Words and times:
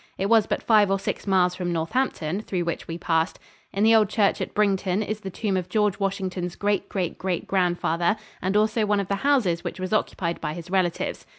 It 0.17 0.29
was 0.31 0.47
but 0.47 0.63
five 0.63 0.89
or 0.89 0.97
six 0.97 1.27
miles 1.27 1.53
from 1.53 1.71
Northampton, 1.71 2.41
through 2.41 2.63
which 2.65 2.87
we 2.87 2.97
passed. 2.97 3.37
In 3.71 3.83
the 3.83 3.93
old 3.93 4.09
church 4.09 4.41
at 4.41 4.55
Brington 4.55 5.03
is 5.07 5.19
the 5.19 5.29
tomb 5.29 5.55
of 5.55 5.69
George 5.69 5.99
Washington's 5.99 6.55
great 6.55 6.89
great 6.89 7.19
great 7.19 7.45
grandfather 7.45 8.17
and 8.41 8.57
also 8.57 8.83
one 8.83 8.99
of 8.99 9.09
the 9.09 9.17
houses 9.21 9.63
which 9.63 9.79
was 9.79 9.93
occupied 9.93 10.41
by 10.41 10.55
his 10.55 10.71
relatives. 10.71 11.27